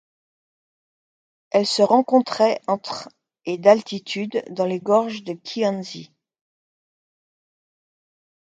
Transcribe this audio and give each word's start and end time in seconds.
Elle 1.51 1.67
se 1.67 1.83
rencontrait 1.83 2.59
entre 2.65 3.09
et 3.45 3.59
d'altitude 3.59 4.43
dans 4.49 4.65
les 4.65 4.79
gorges 4.79 5.23
de 5.23 5.33
Kihansi. 5.33 6.11